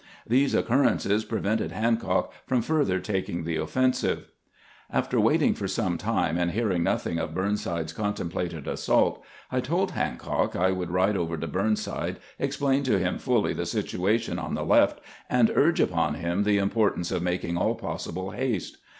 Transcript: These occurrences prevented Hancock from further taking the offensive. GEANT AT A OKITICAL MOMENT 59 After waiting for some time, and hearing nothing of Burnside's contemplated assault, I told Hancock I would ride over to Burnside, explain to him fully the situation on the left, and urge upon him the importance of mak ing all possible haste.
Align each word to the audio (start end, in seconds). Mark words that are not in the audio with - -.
These 0.25 0.55
occurrences 0.55 1.25
prevented 1.25 1.71
Hancock 1.71 2.33
from 2.47 2.63
further 2.63 2.99
taking 2.99 3.43
the 3.43 3.57
offensive. 3.57 4.17
GEANT 4.21 4.25
AT 4.25 4.33
A 4.33 4.97
OKITICAL 5.01 5.19
MOMENT 5.19 5.33
59 5.37 5.37
After 5.37 5.45
waiting 5.45 5.53
for 5.53 5.67
some 5.67 5.97
time, 5.99 6.37
and 6.39 6.51
hearing 6.53 6.81
nothing 6.83 7.19
of 7.19 7.35
Burnside's 7.35 7.93
contemplated 7.93 8.67
assault, 8.67 9.23
I 9.51 9.59
told 9.59 9.91
Hancock 9.91 10.55
I 10.55 10.71
would 10.71 10.89
ride 10.89 11.15
over 11.15 11.37
to 11.37 11.45
Burnside, 11.47 12.17
explain 12.39 12.81
to 12.81 12.97
him 12.97 13.19
fully 13.19 13.53
the 13.53 13.67
situation 13.67 14.39
on 14.39 14.55
the 14.55 14.65
left, 14.65 14.99
and 15.29 15.51
urge 15.53 15.79
upon 15.79 16.15
him 16.15 16.45
the 16.45 16.57
importance 16.57 17.11
of 17.11 17.21
mak 17.21 17.43
ing 17.43 17.55
all 17.55 17.75
possible 17.75 18.31
haste. 18.31 18.77